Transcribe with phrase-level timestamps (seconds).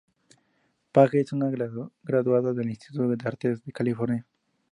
[0.91, 1.41] Page es un
[2.03, 4.25] graduado del Instituto de Artes de California.